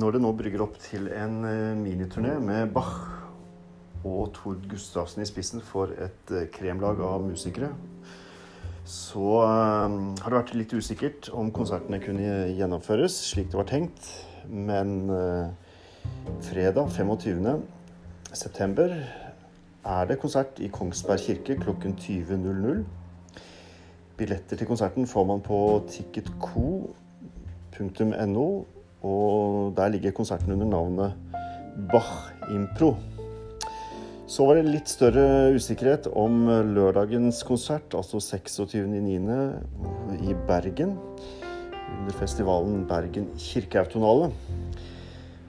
Når 0.00 0.14
det 0.14 0.20
nå 0.22 0.30
brygger 0.32 0.62
opp 0.64 0.78
til 0.80 1.10
en 1.12 1.42
eh, 1.44 1.76
miniturné 1.76 2.38
med 2.40 2.70
Bach 2.72 2.92
og 4.06 4.30
Tord 4.32 4.62
Gustavsen 4.70 5.20
i 5.20 5.26
spissen 5.28 5.60
for 5.60 5.92
et 5.92 6.30
eh, 6.32 6.46
kremlag 6.54 7.02
av 7.04 7.20
musikere, 7.26 7.68
så 8.88 9.42
eh, 9.44 9.88
har 10.22 10.28
det 10.30 10.38
vært 10.38 10.54
litt 10.56 10.72
usikkert 10.72 11.28
om 11.36 11.52
konsertene 11.52 12.00
kunne 12.00 12.48
gjennomføres 12.56 13.12
slik 13.28 13.50
det 13.52 13.60
var 13.60 13.68
tenkt. 13.68 14.00
Men 14.48 15.12
fredag 16.42 16.88
25. 16.96 17.60
september 18.32 18.88
er 18.96 20.04
det 20.08 20.20
konsert 20.22 20.58
i 20.64 20.68
Kongsberg 20.72 21.20
kirke 21.26 21.60
klokken 21.60 21.92
20.00. 22.00 22.84
Billetter 24.16 24.56
til 24.56 24.66
konserten 24.70 25.04
får 25.06 25.24
man 25.28 25.40
på 25.44 25.84
ticketco.no 25.92 26.88
og 29.02 29.72
der 29.76 29.92
ligger 29.94 30.14
konserten 30.16 30.52
under 30.52 30.66
navnet 30.66 31.12
Bach 31.90 32.30
Impro. 32.52 32.94
Så 34.30 34.46
var 34.46 34.60
det 34.60 34.70
litt 34.70 34.90
større 34.90 35.50
usikkerhet 35.56 36.06
om 36.14 36.44
lørdagens 36.74 37.42
konsert, 37.42 37.96
altså 37.98 38.20
26.9. 38.22 40.20
i 40.22 40.36
Bergen. 40.46 40.94
Under 41.98 42.14
festivalen 42.14 42.84
Bergen 42.86 43.26
kirkeautonale. 43.38 44.30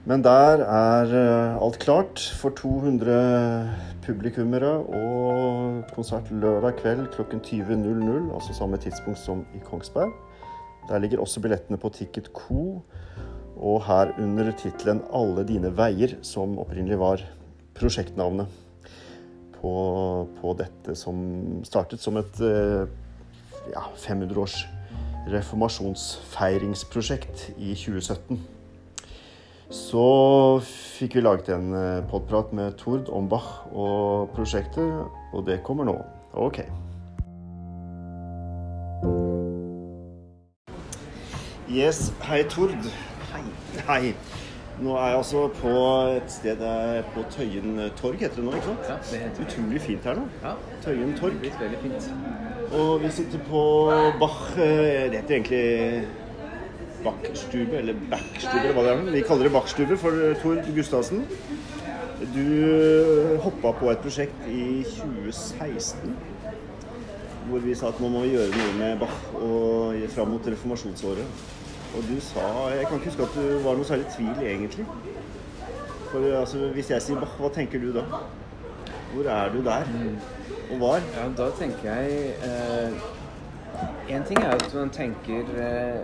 Men 0.04 0.24
der 0.24 0.64
er 0.66 1.12
eh, 1.14 1.62
alt 1.62 1.78
klart 1.78 2.18
for 2.40 2.50
200 2.58 3.70
publikummere 4.02 4.72
og 4.82 5.84
konsert 5.94 6.26
lørdag 6.34 6.80
kveld 6.80 7.06
klokken 7.14 7.38
20.00, 7.38 8.34
altså 8.34 8.56
samme 8.58 8.82
tidspunkt 8.82 9.18
som 9.22 9.44
i 9.54 9.62
Kongsberg. 9.62 10.10
Der 10.88 10.98
ligger 10.98 11.20
også 11.22 11.40
billettene 11.40 11.78
på 11.78 11.88
Ticket 11.88 12.32
Co 12.34 12.82
og 13.56 13.82
her 13.86 14.12
under 14.18 14.52
tittelen 14.52 15.02
'Alle 15.12 15.48
dine 15.48 15.76
veier', 15.76 16.16
som 16.22 16.58
opprinnelig 16.58 16.98
var 16.98 17.20
prosjektnavnet 17.74 18.46
på, 19.60 19.72
på 20.40 20.52
dette 20.58 20.94
som 20.98 21.64
startet 21.64 22.00
som 22.02 22.16
et 22.16 22.40
eh, 22.40 22.86
ja, 23.72 23.80
500-års 23.96 24.68
reformasjonsfeiringsprosjekt 25.30 27.50
i 27.58 27.74
2017. 27.78 28.40
Så 29.72 30.60
fikk 30.66 31.14
vi 31.16 31.20
laget 31.22 31.48
en 31.54 31.74
eh, 31.74 32.08
podprat 32.10 32.52
med 32.52 32.72
Tord 32.80 33.08
om 33.08 33.28
Bach 33.28 33.66
og 33.72 34.28
prosjektet, 34.34 35.04
og 35.32 35.46
det 35.46 35.62
kommer 35.64 35.84
nå. 35.88 35.96
Ok. 36.34 36.58
Yes, 41.72 42.12
hei 42.28 42.42
Tord. 42.52 43.11
Hei. 43.82 44.14
Nå 44.78 44.92
er 44.94 45.08
jeg 45.08 45.16
altså 45.16 45.40
på 45.58 45.70
et 46.16 46.28
sted 46.30 46.60
på 47.14 47.22
Tøyen 47.34 47.80
torg, 47.98 48.14
heter 48.20 48.36
det 48.38 48.44
nå? 48.46 48.52
ikke 48.54 48.68
sant? 48.68 48.84
Ja, 48.88 48.98
det 49.10 49.20
heter 49.24 49.46
Utrolig 49.46 49.80
fint 49.82 50.04
her 50.06 50.18
nå. 50.20 50.26
Ja, 50.44 50.52
Tøyen 50.84 51.16
torg. 51.18 51.32
det 51.32 51.40
blir 51.40 51.56
veldig 51.60 51.80
fint. 51.82 52.06
Og 52.78 53.02
vi 53.02 53.10
sitter 53.10 53.42
på 53.48 53.62
Bach 54.20 54.38
eh, 54.54 55.10
Det 55.10 55.18
heter 55.18 55.34
egentlig 55.34 56.06
Bachstube, 57.02 57.76
eller 57.80 57.98
Backstube, 58.10 58.60
eller 58.62 58.76
hva 58.78 58.84
det 58.86 58.92
er. 58.92 59.02
Vi 59.16 59.24
kaller 59.26 59.48
det 59.48 59.52
Bachstube 59.56 59.98
for 59.98 60.20
Tor 60.44 60.62
Gustavsen. 60.76 61.24
Du 62.36 62.46
hoppa 63.42 63.72
på 63.80 63.90
et 63.90 64.04
prosjekt 64.04 64.46
i 64.46 64.84
2016 64.94 66.14
hvor 67.48 67.58
vi 67.58 67.74
sa 67.74 67.90
at 67.90 67.98
nå 67.98 68.06
må 68.08 68.22
vi 68.22 68.36
gjøre 68.36 68.54
noe 68.54 68.78
med 68.78 69.02
Bach 69.02 69.18
og 69.42 70.06
fram 70.14 70.30
mot 70.36 70.46
reformasjonsåret. 70.46 71.42
Og 71.96 72.04
du 72.08 72.20
sa 72.20 72.44
Jeg 72.72 72.86
kan 72.86 72.96
ikke 72.96 73.10
huske 73.10 73.22
at 73.22 73.34
du 73.36 73.58
var 73.64 73.76
noe 73.76 73.84
særlig 73.84 74.06
tvil, 74.16 74.46
egentlig. 74.46 74.86
For 76.10 76.38
altså, 76.38 76.68
hvis 76.76 76.90
jeg 76.90 77.02
sier 77.02 77.20
Bach, 77.20 77.36
hva 77.40 77.48
tenker 77.52 77.80
du 77.80 77.92
da? 77.96 78.04
Hvor 79.12 79.28
er 79.28 79.52
du 79.52 79.60
der? 79.64 79.88
Og 80.72 80.80
var? 80.80 81.00
Ja, 81.16 81.28
da 81.36 81.50
tenker 81.58 81.92
jeg 81.92 82.34
eh, 82.48 82.92
En 84.08 84.24
ting 84.28 84.38
er 84.40 84.50
at 84.56 84.74
man 84.74 84.90
tenker 84.92 85.48
eh, 85.56 86.00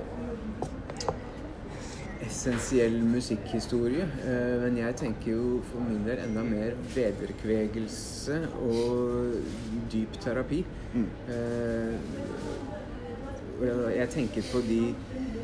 essensiell 2.29 3.05
musikkhistorie, 3.05 4.05
eh, 4.25 4.63
men 4.63 4.77
jeg 4.79 4.97
tenker 4.97 5.33
jo 5.33 5.61
for 5.71 5.81
min 5.85 6.05
del 6.07 6.19
enda 6.25 6.43
mer 6.45 6.77
vederkvegelse 6.95 8.41
og 8.63 9.35
dyp 9.93 10.21
terapi. 10.21 10.65
Mm. 10.95 11.09
Eh, 11.35 11.95
jeg 13.97 14.09
tenker 14.09 14.43
på 14.53 14.59
de 14.69 14.83
eh, 14.89 15.38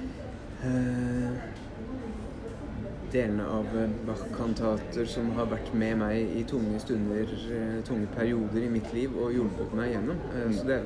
delene 3.15 3.45
av 3.47 3.67
eh, 3.79 3.91
Bach-kantater 4.09 5.07
som 5.07 5.29
har 5.37 5.47
vært 5.53 5.69
med 5.79 6.01
meg 6.01 6.33
i 6.35 6.43
tunge 6.51 6.81
stunder, 6.83 7.31
eh, 7.55 7.77
tunge 7.87 8.09
perioder 8.17 8.65
i 8.67 8.71
mitt 8.73 8.89
liv 8.97 9.15
og 9.15 9.31
hjulpet 9.37 9.75
meg 9.79 9.93
gjennom. 9.95 10.19
Eh, 10.35 10.49
Så 10.57 10.67
det, 10.67 10.79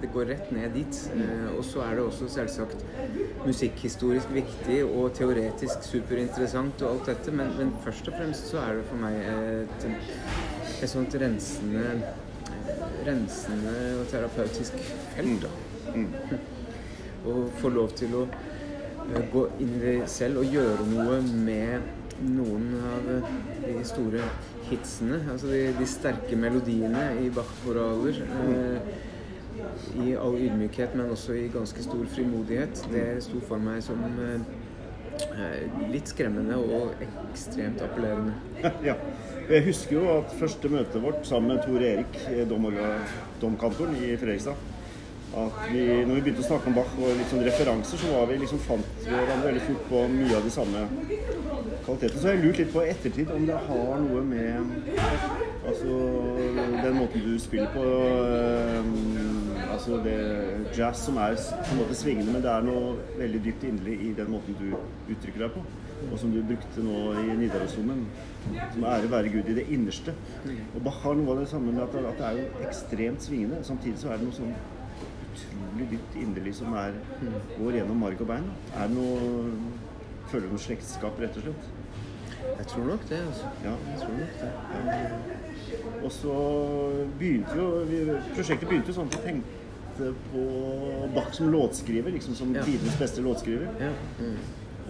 det 0.00 0.10
går 0.14 0.30
rett 0.32 0.48
ned 0.56 0.72
dit. 0.72 1.00
Eh, 1.12 1.50
Og 1.56 1.64
så 1.68 1.82
er 1.84 1.98
det 1.98 2.06
også 2.06 2.28
selvsagt 2.32 2.80
musikkhistorisk 3.44 4.32
viktig 4.32 4.78
og 4.86 5.12
teoretisk 5.18 5.84
superinteressant 5.84 6.80
og 6.82 6.90
alt 6.94 7.06
dette, 7.12 7.30
men, 7.36 7.52
men 7.58 7.74
først 7.84 8.08
og 8.08 8.16
fremst 8.18 8.48
så 8.52 8.62
er 8.64 8.80
det 8.80 8.88
for 8.88 8.96
meg 9.04 9.20
et, 9.20 9.88
et 10.82 10.90
sånt 10.90 11.14
rensende 11.20 12.00
rensende 13.06 13.72
og 14.00 14.08
terapeutisk 14.10 14.72
felt. 15.14 15.44
da. 15.44 15.50
Å 17.26 17.32
få 17.60 17.68
lov 17.74 17.92
til 17.98 18.12
å 18.16 18.24
eh, 18.26 18.55
gå 19.32 19.46
inn 19.62 19.76
i 19.76 19.82
det 19.82 19.96
selv 20.10 20.42
og 20.42 20.56
gjøre 20.56 20.86
noe 20.90 21.20
med 21.22 21.86
noen 22.24 22.70
av 22.80 23.10
eh, 23.12 23.34
de 23.64 23.82
store 23.86 24.22
hitsene. 24.70 25.20
Altså 25.32 25.50
de, 25.52 25.62
de 25.76 25.88
sterke 25.88 26.38
melodiene 26.38 27.08
i 27.22 27.30
Bach-koraler. 27.34 28.22
Eh, 28.24 28.94
I 30.04 30.14
all 30.20 30.36
ydmykhet, 30.36 30.94
men 30.96 31.10
også 31.12 31.36
i 31.36 31.48
ganske 31.52 31.82
stor 31.84 32.04
frimodighet. 32.12 32.82
Det 32.92 33.06
sto 33.24 33.40
for 33.48 33.62
meg 33.62 33.82
som 33.84 34.02
eh, 34.04 34.46
eh, 35.36 35.82
litt 35.92 36.12
skremmende 36.12 36.58
og 36.60 36.96
ekstremt 37.32 37.82
appellerende. 37.84 38.36
ja. 38.88 38.98
Jeg 39.46 39.62
husker 39.68 40.00
jo 40.00 40.06
at 40.16 40.32
første 40.40 40.68
møtet 40.72 41.02
vårt 41.04 41.28
sammen 41.28 41.54
med 41.54 41.62
Tor 41.64 41.84
Erik, 41.84 42.16
eh, 42.32 42.42
domkantoren 43.40 43.94
i 44.00 44.16
Fredrikstad 44.18 44.75
at 45.36 45.56
vi, 45.68 45.82
når 46.08 46.14
vi 46.14 46.22
begynte 46.24 46.44
å 46.44 46.46
snakke 46.46 46.70
om 46.70 46.76
Bach 46.78 46.92
og 46.96 47.24
sånn 47.30 47.44
referanser, 47.44 48.00
så 48.00 48.22
vi 48.30 48.38
liksom 48.40 48.60
fant 48.64 49.02
vi 49.02 49.12
hverandre 49.12 49.50
veldig 49.50 49.64
fort 49.66 49.82
på 49.90 50.02
mye 50.14 50.38
av 50.38 50.46
de 50.46 50.52
samme 50.54 50.84
kvalitetene. 51.84 52.20
Så 52.20 52.28
har 52.28 52.36
jeg 52.36 52.44
lurt 52.44 52.60
litt 52.62 52.72
på 52.72 52.84
ettertid 52.86 53.32
om 53.34 53.44
det 53.48 53.58
har 53.66 54.00
noe 54.06 54.22
med 54.24 54.72
altså 55.66 55.98
den 56.82 56.96
måten 57.00 57.26
du 57.26 57.34
spiller 57.42 57.72
på 57.74 57.84
øh, 57.84 58.92
Altså 59.66 59.98
det 60.00 60.20
jazz 60.72 61.02
som 61.04 61.18
er 61.20 61.34
på 61.36 61.74
en 61.74 61.80
måte 61.82 61.96
svingende, 61.98 62.32
men 62.32 62.40
det 62.40 62.48
er 62.48 62.62
noe 62.64 62.94
veldig 63.18 63.40
dypt 63.44 63.66
inderlig 63.68 63.96
i 64.06 64.12
den 64.16 64.30
måten 64.32 64.56
du 64.56 64.70
uttrykker 65.12 65.42
deg 65.42 65.50
på. 65.52 65.64
Og 66.06 66.14
som 66.20 66.32
du 66.32 66.38
brukte 66.46 66.84
nå 66.84 67.00
i 67.20 67.36
Nidarosdomen. 67.42 68.06
Som 68.72 68.86
ære 68.88 69.10
være 69.12 69.32
Gud 69.34 69.50
i 69.52 69.58
det 69.58 69.66
innerste. 69.74 70.14
Og 70.46 70.80
Bach 70.86 71.02
har 71.04 71.18
noe 71.18 71.34
av 71.34 71.42
det 71.42 71.50
samme 71.52 71.74
med 71.74 71.84
at, 71.84 71.98
at 71.98 72.22
det 72.22 72.26
er 72.30 72.40
jo 72.40 72.66
ekstremt 72.70 73.28
svingende. 73.28 73.60
Samtidig 73.68 74.00
så 74.00 74.14
er 74.14 74.20
det 74.22 74.30
noe 74.30 74.38
sånn 74.38 74.56
utrolig 75.36 75.88
dypt 75.90 76.16
inderlig 76.20 76.54
som 76.58 76.72
er, 76.80 76.96
går 77.58 77.78
gjennom 77.80 78.00
marg 78.00 78.20
og 78.24 78.30
bein. 78.30 78.48
Er 78.76 78.88
det 78.88 78.96
noe 78.96 79.50
Føler 80.26 80.48
du 80.48 80.56
noe 80.56 80.58
slektskap, 80.58 81.20
rett 81.22 81.36
og 81.38 81.44
slett? 81.44 81.66
Jeg 82.58 82.66
tror 82.66 82.86
nok 82.88 83.04
det, 83.06 83.18
altså. 83.28 83.50
Ja. 83.62 83.74
Jeg 83.92 84.00
tror 84.00 84.16
nok 84.18 84.32
det. 84.40 86.00
Og 86.02 86.10
så 86.12 86.32
begynte 87.20 87.54
jo 87.54 87.68
vi, 87.86 88.00
Prosjektet 88.34 88.66
begynte 88.68 88.90
jo 88.90 88.96
sånn 88.96 89.12
at 89.12 89.20
vi 89.20 89.22
tenkte 89.28 90.10
på 90.32 90.42
Bach 91.14 91.30
som 91.36 91.52
låtskriver, 91.54 92.10
liksom 92.10 92.34
som 92.34 92.54
Ja. 92.56 92.64
tidenes 92.66 92.98
beste 92.98 93.22
låtskriver. 93.22 93.68
Ja. 93.80 93.92
Mm. 94.18 94.36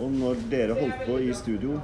Og 0.01 0.11
når 0.13 0.41
dere 0.51 0.75
holdt 0.81 1.05
på 1.07 1.19
i 1.21 1.33
studio 1.37 1.81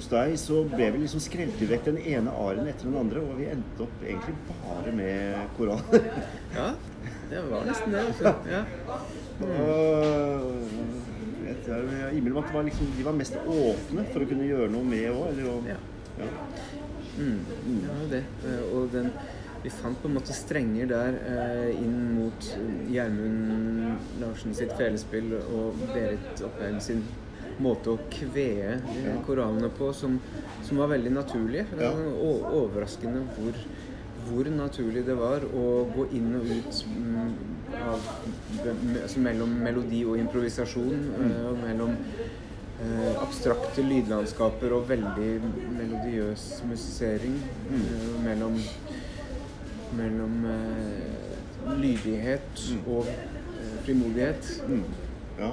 hos 0.00 0.08
deg, 0.12 0.34
så 0.40 0.62
ble 0.70 0.90
vi 0.94 1.02
liksom 1.02 1.22
skrelt 1.24 1.60
vekk 1.70 1.88
den 1.88 1.98
ene 2.02 2.32
aren 2.42 2.68
etter 2.70 2.88
den 2.88 2.98
andre, 3.00 3.22
og 3.24 3.38
vi 3.40 3.48
endte 3.52 3.86
opp 3.86 4.04
egentlig 4.04 4.36
bare 4.50 4.92
med 4.96 5.56
koraner. 5.58 6.10
Ja, 6.56 6.68
det 7.30 7.42
var 7.50 7.66
nesten 7.68 7.96
det. 7.96 8.04
Altså. 8.10 8.34
Ja. 8.50 8.62
Og 9.46 10.52
vet 11.46 11.68
jeg, 11.68 11.88
jeg 12.00 12.18
innbiller 12.18 12.38
meg 12.38 12.44
at 12.44 12.54
var 12.54 12.66
liksom, 12.68 12.92
de 12.96 13.06
var 13.06 13.16
mest 13.18 13.36
åpne 13.42 14.06
for 14.12 14.24
å 14.24 14.28
kunne 14.30 14.46
gjøre 14.48 14.70
noe 14.72 14.86
med 14.86 15.08
òg. 15.12 15.42
Ja. 15.70 15.80
Ja. 16.20 16.30
Mm. 17.16 17.40
ja, 17.84 17.96
det. 18.12 18.22
Eh, 18.44 18.62
Og 18.76 18.90
den 18.92 19.10
Vi 19.64 19.70
fant 19.72 19.98
på 19.98 20.06
en 20.06 20.14
måte 20.14 20.34
strenger 20.36 20.86
der 20.86 21.16
eh, 21.26 21.70
inn 21.80 21.96
mot 22.14 22.48
Gjermund 22.92 24.20
Larsen 24.20 24.54
sitt 24.54 24.70
felespill 24.78 25.32
og 25.40 25.80
Berit 25.90 26.42
Oppheim 26.46 26.76
sin 26.84 27.00
måte 27.62 27.90
å 27.94 27.98
kvee 28.12 28.76
koranene 28.82 29.22
koralene 29.26 29.68
på 29.78 29.92
som, 29.96 30.18
som 30.66 30.76
var 30.82 30.90
veldig 30.92 31.12
naturlige. 31.14 31.66
Det 31.72 31.88
var 31.88 32.16
o- 32.20 32.62
overraskende 32.62 33.22
hvor, 33.36 33.60
hvor 34.26 34.50
naturlig 34.52 35.04
det 35.06 35.16
var 35.18 35.44
å 35.54 35.66
gå 35.94 36.08
inn 36.18 36.34
og 36.36 36.50
ut 36.50 36.82
mm, 36.90 37.30
av, 37.86 38.10
altså 39.02 39.20
mellom 39.24 39.54
melodi 39.64 40.04
og 40.04 40.18
improvisasjon. 40.18 41.06
eh, 41.20 41.46
Og 41.50 41.58
mellom 41.62 41.94
eh, 41.96 43.14
abstrakte 43.22 43.82
lydlandskaper 43.86 44.72
og 44.76 44.88
veldig 44.90 45.30
melodiøs 45.78 46.48
musisering 46.68 47.38
eh, 47.72 48.10
mellom 48.26 48.58
mellom 49.96 50.44
eh, 50.50 51.76
lydighet 51.80 52.62
og 52.86 53.06
eh, 53.08 53.76
frimodighet. 53.86 54.50
Mm. 54.68 54.82
Ja. 55.38 55.50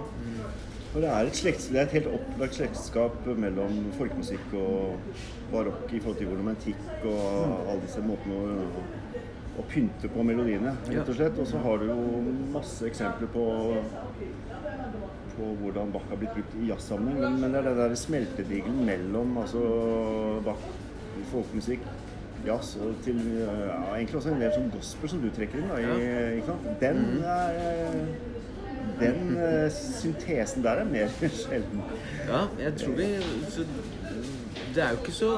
Og 0.93 1.01
det 1.01 1.09
er, 1.09 1.25
et 1.25 1.37
slekts, 1.37 1.67
det 1.73 1.79
er 1.79 1.87
et 1.87 1.95
helt 1.97 2.09
opplagt 2.13 2.59
slektskap 2.59 3.15
mellom 3.41 3.79
folkemusikk 3.97 4.51
og 4.59 5.15
barokk 5.49 5.89
i 5.89 6.01
forhold 6.03 6.19
til 6.19 6.29
romantikk 6.29 6.83
og 7.01 7.23
alle 7.71 7.79
disse 7.81 8.03
måtene 8.05 8.37
å, 8.37 8.83
å 9.57 9.65
pynte 9.71 10.11
på 10.13 10.25
melodiene, 10.27 10.75
rett 10.91 11.09
og 11.09 11.17
slett. 11.17 11.39
Og 11.41 11.49
så 11.49 11.61
har 11.63 11.81
du 11.81 11.87
jo 11.89 11.97
masse 12.53 12.85
eksempler 12.85 13.31
på, 13.33 13.45
på 15.33 15.49
hvordan 15.63 15.95
Bach 15.95 16.05
har 16.11 16.21
blitt 16.21 16.37
brukt 16.37 16.53
i 16.61 16.69
jazzsammenheng. 16.69 17.23
Men, 17.25 17.39
men 17.41 17.57
det 17.57 17.63
er 17.63 17.69
den 17.71 17.81
der 17.81 17.97
smeltedigelen 18.03 18.83
mellom 18.85 19.33
altså 19.41 19.63
Bach, 20.45 20.67
folkemusikk, 21.31 21.89
jazz 22.45 22.75
og 22.83 22.93
til 23.05 23.17
ja, 23.39 23.57
egentlig 23.95 24.19
også 24.19 24.33
en 24.33 24.45
del 24.45 24.53
som 24.53 24.69
gospel 24.73 25.09
som 25.09 25.25
du 25.25 25.29
trekker 25.33 25.57
inn. 25.57 25.73
Da, 25.73 25.81
i? 25.81 26.77
Den 26.83 27.03
er 27.23 28.32
den 28.99 29.35
uh, 29.37 29.71
syntesen 29.71 30.63
der 30.63 30.83
er 30.83 30.87
mer 30.89 31.11
sjelden. 31.41 31.83
Ja, 32.27 32.45
jeg 32.59 32.73
tror 32.79 32.95
vi 32.97 33.09
så, 33.49 33.65
Det 34.73 34.83
er 34.83 34.89
jo 34.89 35.01
ikke 35.03 35.13
så 35.13 35.31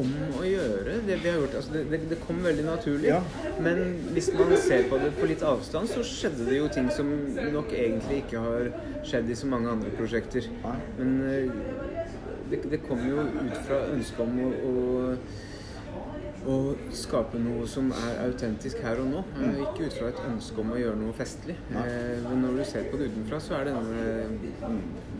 om 0.00 0.12
å 0.38 0.44
gjøre, 0.46 0.98
det 1.06 1.18
vi 1.22 1.28
har 1.28 1.36
gjort. 1.40 1.56
Altså, 1.60 1.82
det, 1.90 2.00
det, 2.08 2.20
kom 2.26 2.40
veldig 2.44 2.64
naturlig. 2.64 3.10
Ja. 3.10 3.20
Men 3.60 3.98
hvis 4.16 4.30
man 4.36 4.54
ser 4.56 4.88
på 4.88 5.00
det 5.02 5.10
på 5.18 5.28
litt 5.28 5.44
avstand, 5.44 5.90
så 5.92 6.04
skjedde 6.06 6.46
det 6.48 6.56
jo 6.56 6.70
ting 6.72 6.88
som 6.94 7.10
nok 7.52 7.74
egentlig 7.76 8.22
ikke 8.22 8.44
har 8.46 8.70
skjedd 9.08 9.28
i 9.28 9.36
så 9.36 9.50
mange 9.52 9.68
andre 9.76 9.92
prosjekter. 9.98 10.48
Men 10.96 11.20
uh, 11.24 12.08
det, 12.50 12.62
det 12.72 12.80
kom 12.88 13.04
jo 13.04 13.26
ut 13.26 13.60
fra 13.68 13.84
ønsket 13.92 14.24
om 14.24 14.40
å, 14.46 14.48
å 14.70 14.74
å 16.46 16.56
skape 16.94 17.40
noe 17.42 17.66
som 17.70 17.90
er 17.94 18.22
autentisk 18.26 18.80
her 18.84 19.00
og 19.02 19.10
nå. 19.10 19.24
Mm. 19.36 19.58
Ikke 19.66 19.88
ut 19.88 19.98
fra 19.98 20.12
et 20.12 20.22
ønske 20.28 20.62
om 20.62 20.72
å 20.74 20.80
gjøre 20.80 21.00
noe 21.00 21.16
festlig. 21.18 21.58
Eh, 21.72 22.16
men 22.28 22.44
når 22.44 22.60
du 22.60 22.64
ser 22.68 22.90
på 22.92 23.00
det 23.00 23.10
utenfra, 23.12 23.40
så 23.42 23.58
er 23.58 23.70
denne 23.72 24.08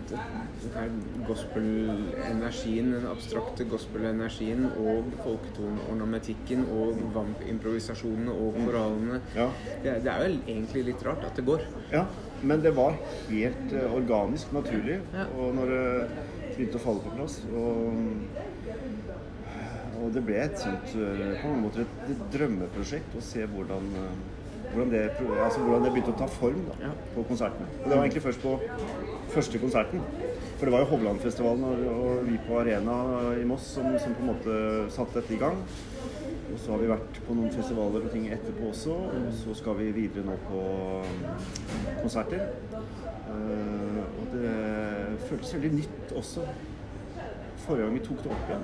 denne 0.09 1.25
gospel-energien, 1.27 2.93
den 2.95 3.07
abstrakte 3.11 3.67
gospel-energien 3.69 4.65
og 4.81 5.11
folketoneornamentikken 5.25 6.65
og 6.73 7.03
vampimprovisasjonene 7.17 8.33
og 8.33 8.57
korallene 8.63 9.21
Ja. 9.37 9.51
det, 9.85 9.99
det 10.07 10.13
er 10.15 10.25
jo 10.25 10.41
egentlig 10.47 10.85
litt 10.91 11.05
rart 11.07 11.25
at 11.29 11.37
det 11.37 11.45
går. 11.45 11.65
Ja, 11.93 12.07
men 12.43 12.63
det 12.65 12.75
var 12.77 12.97
helt 13.29 13.73
eh, 13.73 13.95
organisk, 13.95 14.53
naturlig. 14.53 15.01
Ja. 15.15 15.27
Og 15.37 15.55
når 15.59 15.75
det 15.75 15.85
begynte 16.55 16.81
å 16.81 16.85
falle 16.87 17.05
på 17.05 17.17
plass 17.19 17.41
og, 17.53 18.01
og 19.99 20.11
det 20.15 20.25
ble 20.27 20.41
et 20.43 20.59
sånt 20.61 20.97
eh, 20.97 21.23
på 21.41 21.51
mange 21.51 21.65
måter 21.67 21.85
et, 21.85 22.11
drømmeprosjekt 22.35 23.17
å 23.19 23.23
se 23.25 23.47
hvordan, 23.53 23.89
eh, 23.99 24.21
hvordan, 24.73 24.93
det, 24.95 25.05
altså 25.19 25.65
hvordan 25.65 25.87
det 25.87 25.93
begynte 25.95 26.15
å 26.15 26.21
ta 26.23 26.29
form 26.39 26.65
da, 26.69 26.93
på 27.15 27.27
konsertene. 27.31 27.69
Og 27.83 27.87
det 27.87 27.95
var 27.95 28.05
egentlig 28.05 28.25
først 28.29 28.45
på 28.45 28.57
første 29.35 29.63
konserten. 29.63 30.05
For 30.59 30.67
det 30.67 30.75
var 30.75 30.83
jo 30.83 30.91
Hovlandfestivalen 30.93 31.67
og, 31.69 31.83
og 31.93 32.23
vi 32.27 32.39
på 32.49 32.59
Arena 32.59 32.97
i 33.39 33.45
Moss 33.47 33.69
som, 33.77 33.93
som 34.03 34.17
på 34.17 34.25
en 34.25 34.33
måte 34.33 34.57
satte 34.95 35.21
dette 35.21 35.37
i 35.37 35.43
gang. 35.43 35.61
Og 36.49 36.57
så 36.63 36.73
har 36.73 36.81
vi 36.81 36.89
vært 36.89 37.19
på 37.27 37.37
noen 37.37 37.53
festivaler 37.53 38.07
og 38.07 38.13
ting 38.15 38.25
etterpå 38.33 38.71
også. 38.71 38.95
Og 39.13 39.29
så 39.43 39.55
skal 39.59 39.77
vi 39.83 39.91
videre 39.97 40.25
nå 40.27 40.37
på 40.49 40.63
um, 41.05 41.27
konserter. 42.01 42.49
Eh, 42.73 44.01
og 44.09 44.33
det 44.33 44.55
føltes 45.29 45.55
veldig 45.55 45.73
nytt 45.77 46.15
også. 46.17 46.47
Forrige 47.69 47.85
gang 47.85 47.95
vi 47.95 48.01
tok 48.01 48.21
det 48.25 48.31
opp 48.33 48.45
igjen 48.49 48.63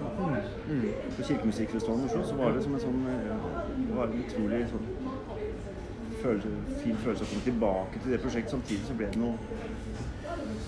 på 1.17 1.23
Kirkemusikkfestivalen 1.29 2.05
i 2.05 2.07
Oslo, 2.09 2.23
så 2.29 2.37
var 2.39 2.55
det 2.57 2.63
som 2.65 2.77
en 2.77 2.81
sånn 2.81 3.03
eh, 3.13 3.49
Det 3.77 3.97
var 3.99 4.07
en 4.09 4.23
utrolig 4.23 4.61
sånn 4.71 4.87
følelse, 6.23 6.53
fin 6.81 6.97
følelse 7.03 7.27
å 7.27 7.29
komme 7.35 7.45
tilbake 7.45 8.01
til 8.01 8.15
det 8.15 8.21
prosjektet. 8.23 8.55
Samtidig 8.55 8.89
så 8.89 8.97
ble 8.97 9.11
det 9.13 9.21
noe 9.21 9.37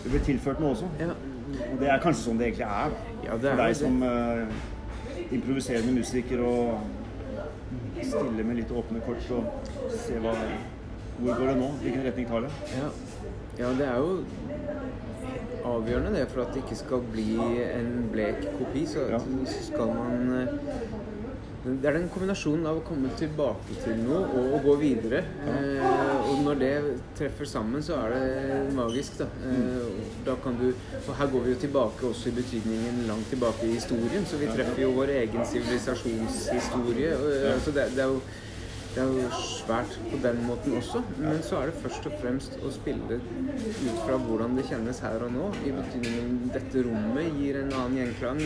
Det 0.03 0.13
ble 0.13 0.21
tilført 0.29 0.61
noe 0.61 0.75
også. 0.77 0.91
Ja. 1.01 1.17
Og 1.71 1.81
det 1.81 1.89
er 1.95 2.03
kanskje 2.05 2.27
sånn 2.27 2.43
det 2.43 2.51
egentlig 2.51 2.69
er. 2.69 2.93
da. 2.93 3.17
Ja, 3.25 3.41
det 3.41 3.51
er 3.51 3.57
For 3.57 3.65
deg 3.65 3.79
som 3.81 3.99
uh, 4.05 5.33
improviserende 5.39 5.97
musiker 5.97 6.45
og 6.45 6.85
stille 8.03 8.45
med 8.45 8.61
litt 8.61 8.77
åpne 8.83 9.01
kort 9.07 9.33
og 9.39 9.73
se 9.97 10.21
hva 10.21 10.37
Hvor 11.17 11.33
går 11.33 11.55
det 11.55 11.59
nå? 11.63 11.73
Hvilken 11.81 12.05
retning 12.05 12.29
tar 12.29 12.45
det? 12.45 12.53
Ja. 12.77 12.93
Ja, 13.59 13.71
det 13.79 13.87
er 13.89 13.97
jo 13.97 14.21
avgjørende 15.67 16.13
det 16.15 16.29
for 16.31 16.45
at 16.45 16.53
det 16.55 16.63
ikke 16.63 16.77
skal 16.79 17.01
bli 17.13 17.31
en 17.67 18.09
blek 18.13 18.45
kopi. 18.59 18.87
Så 18.87 19.09
Ja. 19.11 19.19
skal 19.63 19.87
man 19.95 20.33
eh, 20.43 20.49
Det 21.67 21.85
er 21.91 21.97
den 21.99 22.09
kombinasjonen 22.15 22.67
av 22.71 22.77
å 22.79 22.83
komme 22.87 23.09
tilbake 23.19 23.75
til 23.83 23.97
noe 24.05 24.21
og 24.39 24.53
å 24.55 24.59
gå 24.63 24.75
videre. 24.79 25.25
Eh, 25.51 26.29
og 26.31 26.45
når 26.45 26.59
det 26.61 26.75
treffer 27.19 27.45
sammen, 27.51 27.83
så 27.83 27.97
er 28.05 28.13
det 28.15 28.75
magisk, 28.77 29.19
da. 29.19 29.25
Eh, 29.25 29.81
og 29.83 30.23
da 30.29 30.37
kan 30.45 30.55
du 30.61 30.69
Og 31.09 31.15
her 31.19 31.27
går 31.27 31.41
vi 31.43 31.51
jo 31.51 31.59
tilbake 31.67 32.07
også 32.07 32.29
i 32.29 32.37
betydningen 32.39 33.03
langt 33.09 33.27
tilbake 33.31 33.67
i 33.67 33.75
historien, 33.75 34.25
så 34.27 34.37
vi 34.39 34.47
treffer 34.47 34.83
jo 34.83 34.93
vår 34.93 35.11
egen 35.25 35.45
sivilisasjonshistorie. 35.45 37.11
eh, 37.11 37.59
så 37.65 37.71
det, 37.75 37.91
det 37.97 38.03
er 38.05 38.13
jo 38.15 38.21
det 38.97 39.03
er 39.05 39.11
jo 39.13 39.41
svært 39.45 39.91
på 40.09 40.19
den 40.23 40.39
måten 40.47 40.77
også, 40.79 41.03
men 41.21 41.43
så 41.45 41.59
er 41.61 41.67
det 41.69 41.81
først 41.83 42.07
og 42.09 42.15
fremst 42.17 42.55
å 42.65 42.71
spille 42.73 43.19
ut 43.19 43.99
fra 44.07 44.17
hvordan 44.23 44.55
det 44.57 44.65
kjennes 44.71 45.03
her 45.05 45.25
og 45.27 45.35
nå. 45.35 45.51
I 45.69 45.73
betydningen 45.77 46.39
dette 46.55 46.85
rommet 46.87 47.37
gir 47.37 47.59
en 47.61 47.75
annen 47.77 47.99
gjenklang. 48.01 48.41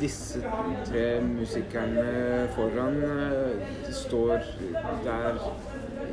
Disse 0.00 0.40
tre 0.86 1.04
musikerne 1.26 2.06
foran 2.56 2.96
eh, 3.04 3.92
står 3.92 4.48
der 5.04 5.36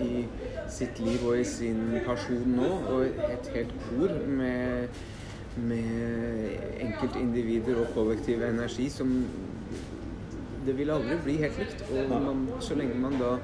i 0.03 0.25
sitt 0.71 0.99
liv 0.99 1.23
og 1.23 1.39
i 1.39 1.47
sin 1.47 1.79
person 2.03 2.43
nå, 2.57 2.67
og 2.97 3.23
et 3.29 3.47
helt 3.55 3.71
kor 3.87 4.11
med, 4.27 4.99
med 5.55 6.83
enkeltindivider 6.83 7.79
og 7.85 7.95
kollektiv 7.95 8.43
energi 8.51 8.91
som 8.91 9.15
det 10.65 10.75
vil 10.77 10.91
aldri 10.93 11.17
bli 11.25 11.37
helt 11.41 11.57
likt. 11.61 11.83
Og 11.89 12.11
man, 12.11 12.45
så 12.63 12.77
lenge 12.79 12.97
man 13.01 13.17
da 13.21 13.35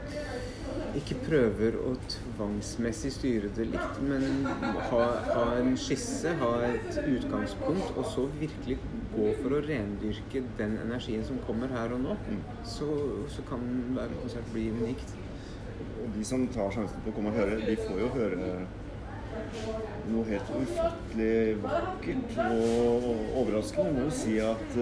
ikke 0.97 1.17
prøver 1.25 1.77
å 1.81 1.93
tvangsmessig 2.09 3.11
styre 3.13 3.51
det 3.56 3.68
likt, 3.69 3.99
men 4.07 4.47
ha, 4.92 5.03
ha 5.27 5.44
en 5.59 5.75
skisse, 5.80 6.33
ha 6.42 6.51
et 6.68 6.97
utgangspunkt, 7.01 7.92
og 7.97 8.09
så 8.13 8.25
virkelig 8.39 8.80
gå 9.13 9.30
for 9.42 9.57
å 9.57 9.61
rendyrke 9.65 10.44
den 10.57 10.77
energien 10.85 11.25
som 11.27 11.39
kommer 11.47 11.71
her 11.73 11.94
og 11.95 12.03
nå, 12.06 12.18
så, 12.65 12.89
så 13.33 13.45
kan 13.49 13.63
hver 13.94 14.13
konsert 14.21 14.51
bli 14.53 14.69
unikt. 14.73 15.15
Og 16.01 16.11
de 16.15 16.25
som 16.25 16.45
tar 16.53 16.73
sjansen 16.73 17.01
på 17.06 17.13
å 17.13 17.18
komme 17.18 17.33
og 17.33 17.42
høre, 17.42 17.61
de 17.61 17.77
får 17.83 18.01
jo 18.01 18.11
høre 18.15 18.51
noe 20.07 20.23
helt 20.25 20.49
ufattelig 20.56 21.57
vakkert 21.61 22.37
og 22.47 23.09
overraskende. 23.42 23.87
Jeg 23.87 23.97
må 23.97 24.06
jo 24.07 24.13
si 24.15 24.37
at 24.42 24.77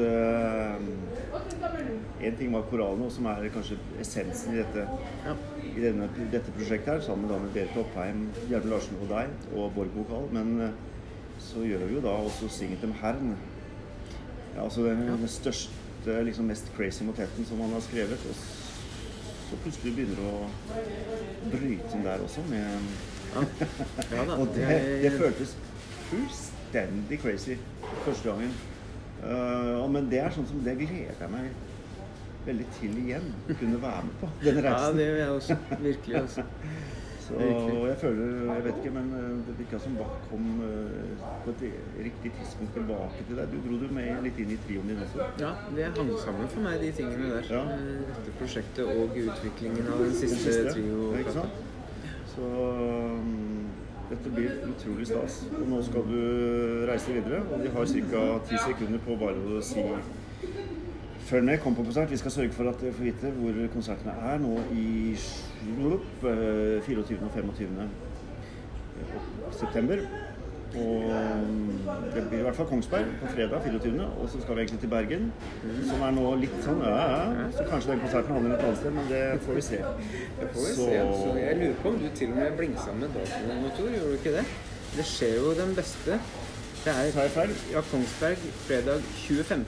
én 2.22 2.38
ting 2.38 2.54
var 2.54 2.66
korallene, 2.70 3.12
som 3.12 3.26
er 3.30 3.50
kanskje 3.54 3.78
essensen 4.02 4.54
i 4.54 4.58
dette, 4.62 4.88
Ja. 5.26 5.36
i 5.66 5.82
denne, 5.82 6.10
dette 6.32 6.52
prosjektet 6.56 6.94
her, 6.94 7.02
sammen 7.02 7.30
da 7.30 7.38
med 7.40 7.54
Berit 7.54 7.78
Oppheim, 7.78 8.30
Gjermund 8.50 8.72
Larsen 8.72 8.98
og 9.02 9.10
deg, 9.10 9.28
og 9.54 9.74
Borg 9.76 9.96
Vokal. 9.96 10.30
Men 10.32 10.62
eh, 10.62 10.70
så 11.40 11.66
gjør 11.66 11.86
vi 11.86 11.98
jo 11.98 12.02
da 12.02 12.16
også 12.26 12.50
Synget 12.50 12.82
dem 12.82 12.94
Hern. 13.02 13.36
Ja, 14.56 14.64
altså 14.64 14.86
den, 14.86 15.08
den 15.08 15.28
største, 15.28 16.24
liksom 16.24 16.46
mest 16.46 16.72
crazy 16.78 17.04
motetten 17.04 17.46
som 17.46 17.62
han 17.62 17.74
har 17.76 17.84
skrevet. 17.84 18.26
Og 18.30 18.36
så 19.50 19.58
plutselig 19.64 19.96
begynner 19.96 20.16
det 20.16 20.30
å 20.32 21.52
bryte 21.52 21.98
inn 21.98 22.06
der 22.06 22.24
også 22.26 22.46
med 22.50 22.66
Ja, 23.36 23.44
ja 24.16 24.24
da. 24.26 24.38
Og 24.42 24.48
det, 24.56 24.70
det 25.04 25.12
føltes 25.20 25.58
fullstendig 26.10 27.20
crazy 27.20 27.58
første 28.06 28.30
gangen. 28.30 28.56
Og 29.24 29.88
men 29.94 30.10
det 30.12 30.20
er 30.22 30.34
sånn 30.36 30.48
som 30.50 30.60
det 30.66 30.76
gleder 30.80 31.24
jeg 31.24 31.32
meg 31.32 31.54
veldig 32.46 32.68
til 32.80 32.98
igjen. 33.02 33.32
Å 33.50 33.56
kunne 33.60 33.80
være 33.82 34.04
med 34.10 34.20
på 34.22 34.34
denne 34.44 34.68
Ja, 34.68 34.92
det 34.94 35.08
gjør 35.08 35.22
jeg 35.22 35.32
også. 35.40 35.58
Virkelig. 35.88 36.22
Også. 36.24 36.46
Så, 37.26 37.34
virkelig. 37.34 37.78
og 37.82 37.88
jeg 37.88 37.98
føler, 37.98 38.26
jeg 38.54 38.64
vet 38.64 38.76
ikke, 38.80 38.90
men 38.94 39.08
eh, 39.18 39.30
det 39.48 39.54
virka 39.58 39.80
som 39.82 39.96
Bach 39.98 40.18
kom 40.30 40.44
eh, 40.62 41.24
på 41.42 41.54
et 41.56 41.64
riktig 42.06 42.32
tidspunkt 42.36 42.76
tilbake 42.78 43.24
til 43.30 43.40
deg. 43.40 43.48
Du 43.50 43.64
dro 43.64 43.80
du 43.82 43.88
med 43.98 44.20
litt 44.28 44.42
inn 44.44 44.52
i 44.54 44.58
trioen 44.68 44.92
din 44.92 45.02
også. 45.02 45.26
Ja, 45.42 45.56
det 45.74 45.88
hang 45.96 46.12
sammen 46.22 46.52
for 46.54 46.68
meg, 46.68 46.78
de 46.84 46.92
tingene 47.00 47.32
der. 47.32 47.50
Ja. 47.50 47.64
Dette 48.12 48.36
prosjektet 48.38 48.86
og 48.86 49.18
utviklingen 49.24 49.90
av 49.90 50.04
den 50.04 50.12
Den 50.12 50.20
siste 50.20 50.38
siste, 50.44 50.76
trio. 50.76 51.10
Ikke 51.18 51.34
sant? 51.40 51.58
Så 52.36 52.52
um, 52.52 53.74
dette 54.10 54.32
blir 54.36 54.52
utrolig 54.70 55.08
stas. 55.10 55.42
Og 55.60 55.66
nå 55.70 55.82
skal 55.86 56.06
du 56.10 56.20
reise 56.90 57.14
videre, 57.14 57.42
og 57.52 57.64
de 57.64 57.72
har 57.74 57.92
ca. 58.12 58.24
ti 58.50 58.62
sekunder 58.68 59.04
på 59.06 59.18
bare 59.22 59.58
å 59.58 59.64
si 59.66 59.86
Følg 61.26 61.42
med, 61.48 61.58
kom 61.58 61.74
på 61.74 61.82
konsert. 61.82 62.12
Vi 62.12 62.18
skal 62.22 62.32
sørge 62.32 62.54
for 62.54 62.70
at 62.70 62.78
dere 62.78 62.94
får 62.94 63.04
vite 63.08 63.30
hvor 63.34 63.56
konsertene 63.74 64.14
er 64.30 64.36
nå 64.44 64.60
i 64.78 65.16
eh, 65.18 66.84
24. 66.86 67.18
og 67.18 67.32
25. 67.34 67.80
september. 69.58 70.04
Og 70.76 71.04
det 72.16 72.24
blir 72.30 72.40
i 72.40 72.44
hvert 72.46 72.56
fall 72.58 72.68
Kongsberg 72.70 73.06
på 73.22 73.30
fredag 73.34 73.62
24. 73.66 74.08
Og 74.22 74.30
så 74.30 74.42
skal 74.42 74.56
vi 74.56 74.62
egentlig 74.66 74.80
til 74.80 74.90
Bergen, 74.90 75.28
som 75.90 76.02
er 76.08 76.16
nå 76.18 76.26
litt 76.42 76.56
sånn 76.66 76.82
ja, 76.84 76.96
ja. 77.12 77.46
Så 77.56 77.68
kanskje 77.70 77.94
den 77.94 78.04
konserten 78.06 78.36
havner 78.36 78.56
et 78.58 78.66
annet 78.66 78.82
sted, 78.82 78.96
men 78.98 79.08
det 79.12 79.22
får 79.46 79.60
vi 79.60 79.66
se. 79.70 79.82
Det 80.40 80.50
får 80.54 80.62
vi 80.66 80.74
Så- 80.74 80.90
se. 80.90 81.04
Så 81.22 81.38
jeg 81.40 81.58
lurer 81.62 81.78
på 81.84 81.90
om 81.94 82.00
du 82.00 82.10
til 82.16 82.34
og 82.34 82.38
med 82.42 82.58
blingsa 82.58 82.92
med 83.00 83.14
datoen 83.16 83.72
Tor. 83.78 83.90
Gjorde 83.96 84.10
du 84.10 84.18
ikke 84.20 84.36
det? 84.40 84.46
Det 84.98 85.06
skjer 85.06 85.36
jo 85.40 85.54
den 85.62 85.76
beste. 85.76 86.20
Det 86.86 86.94
er 86.94 87.50
ja, 87.74 87.82
Kongsberg 87.92 88.38
fredag 88.68 89.02
25. 89.28 89.66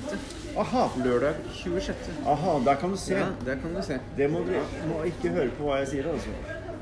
Aha! 0.58 0.84
Lørdag 1.04 1.34
26. 1.54 1.96
Aha, 2.26 2.60
der 2.66 2.76
kan 2.76 2.90
du 2.90 2.98
se. 2.98 3.14
Ja, 3.14 3.26
der 3.46 3.56
kan 3.56 3.74
du 3.74 3.82
se. 3.82 4.00
Det 4.18 4.30
må 4.32 4.40
du 4.40 4.54
må 4.90 5.04
ikke 5.04 5.30
høre 5.30 5.50
på 5.58 5.64
hva 5.64 5.80
jeg 5.82 5.88
sier, 5.88 6.12
altså. 6.12 6.30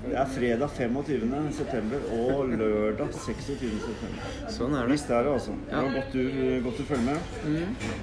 Det 0.05 0.15
er 0.21 0.25
fredag 0.29 0.69
25. 0.69 1.31
september 1.57 2.03
og 2.13 2.49
lørdag 2.59 3.07
26. 3.13 3.79
september. 3.81 4.27
Sånn 4.53 4.75
er 4.77 4.85
det. 4.85 4.91
Visst 4.93 5.09
er 5.09 5.23
det, 5.25 5.31
altså. 5.33 5.55
Det 5.65 5.73
Ja. 5.73 5.81
var 5.81 5.91
godt 5.95 6.13
du, 6.13 6.61
godt 6.63 6.77
du 6.77 6.83
følger 6.83 7.05
med. 7.05 7.19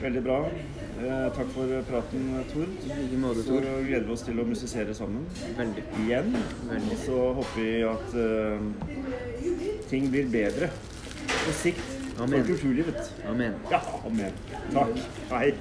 Veldig 0.02 0.22
bra. 0.24 0.38
Eh, 1.02 1.28
takk 1.36 1.48
for 1.54 1.66
praten, 1.90 2.44
Tor. 2.52 2.66
I 2.66 3.00
like 3.00 3.18
måte, 3.22 3.42
Så 3.46 3.60
gleder 3.86 4.06
vi 4.06 4.12
oss 4.12 4.22
til 4.22 4.34
å 4.40 4.44
musisere 4.46 4.94
sammen 4.94 5.26
Veldig. 5.58 5.84
igjen. 6.04 6.36
Veldig. 6.68 6.90
Og 6.92 6.98
så 7.06 7.34
håper 7.34 7.56
vi 7.56 7.82
at 7.82 8.14
eh, 8.14 9.88
ting 9.88 10.10
blir 10.10 10.26
bedre 10.30 10.70
på 11.28 11.52
sikt 11.52 11.80
Amen. 12.20 12.42
for 12.44 12.52
kulturlivet. 12.52 13.12
Amen. 13.28 13.54
Ja, 13.70 13.80
amen. 14.06 14.32
Takk. 14.72 14.98
Hei. 15.30 15.54